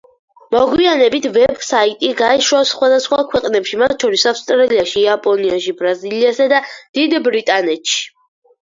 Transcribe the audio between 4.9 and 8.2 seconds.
იაპონიაში, ბრაზილიასა და დიდ ბრიტანეთში.